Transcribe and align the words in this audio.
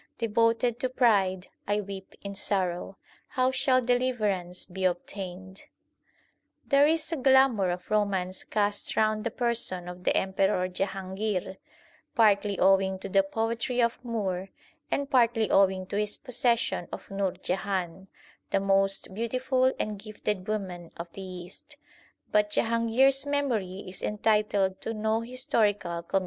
Devoted 0.17 0.79
to 0.79 0.89
pride, 0.89 1.49
I 1.67 1.79
weep 1.79 2.15
in 2.23 2.33
sorrow; 2.33 2.97
How 3.27 3.51
shall 3.51 3.81
deliverance 3.83 4.65
be 4.65 4.83
obtained? 4.83 5.57
2 5.57 5.63
There 6.69 6.87
is 6.87 7.11
a 7.11 7.15
glamour 7.17 7.69
of 7.69 7.91
romance 7.91 8.43
cast 8.43 8.95
round 8.95 9.23
the 9.23 9.29
person 9.29 9.87
of 9.87 10.03
the 10.03 10.17
Emperor 10.17 10.67
Jahangir, 10.67 11.57
partly 12.15 12.57
owing 12.57 12.97
to 12.97 13.09
the 13.09 13.21
poetry 13.21 13.79
of 13.79 14.03
Moore 14.03 14.49
and 14.89 15.07
partly 15.07 15.51
owing 15.51 15.85
to 15.85 15.97
his 15.99 16.17
possession 16.17 16.87
of 16.91 17.11
Nur 17.11 17.33
Jahan, 17.33 18.07
the 18.49 18.59
most 18.59 19.13
beautiful 19.13 19.71
and 19.79 19.99
gifted 19.99 20.47
woman 20.47 20.89
of 20.97 21.11
the 21.13 21.21
East; 21.21 21.77
but 22.31 22.49
Jahangir 22.49 23.09
s 23.09 23.27
memory 23.27 23.83
is 23.87 24.01
entitled 24.01 24.81
to 24.81 24.95
no 24.95 25.21
historical 25.21 26.01
commiseration. 26.01 26.19